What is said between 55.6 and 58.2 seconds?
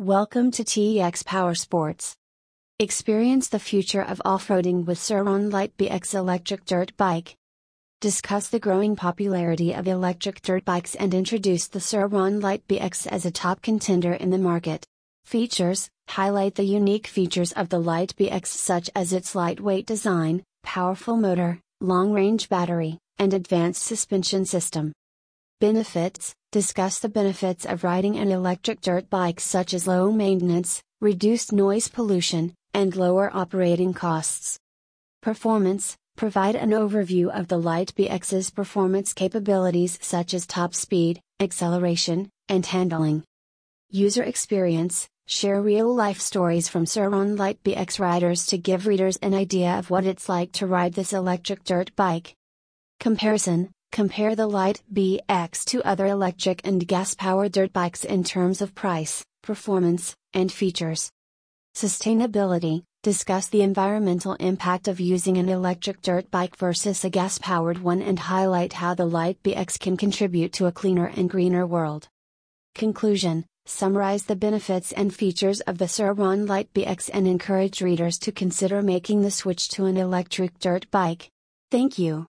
to other electric and gas powered dirt bikes